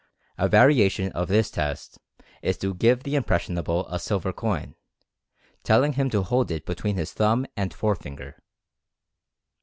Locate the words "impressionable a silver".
3.13-4.33